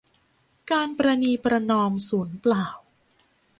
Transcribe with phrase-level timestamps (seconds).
[0.71, 2.65] การประนีประนอมสูญเปล่า